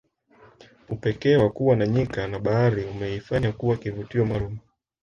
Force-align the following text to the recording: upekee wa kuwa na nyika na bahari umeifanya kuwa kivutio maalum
upekee 0.89 1.35
wa 1.37 1.49
kuwa 1.49 1.75
na 1.75 1.87
nyika 1.87 2.27
na 2.27 2.39
bahari 2.39 2.85
umeifanya 2.85 3.51
kuwa 3.51 3.77
kivutio 3.77 4.25
maalum 4.25 4.57